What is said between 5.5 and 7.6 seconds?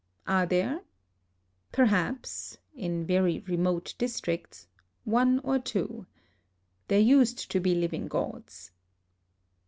two. There used to